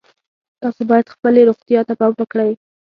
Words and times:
تاسو 0.61 0.81
باید 0.89 1.13
خپلې 1.13 1.41
روغتیا 1.49 1.81
ته 1.87 1.93
پام 1.99 2.13
وکړئ 2.17 2.51